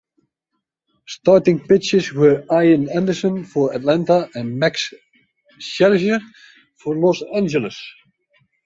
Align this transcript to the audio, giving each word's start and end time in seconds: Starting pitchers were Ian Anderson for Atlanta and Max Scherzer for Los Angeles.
Starting 1.05 1.59
pitchers 1.59 2.11
were 2.11 2.43
Ian 2.51 2.89
Anderson 2.89 3.43
for 3.43 3.71
Atlanta 3.71 4.27
and 4.33 4.57
Max 4.57 4.91
Scherzer 5.59 6.19
for 6.79 6.95
Los 6.97 7.21
Angeles. 7.35 7.79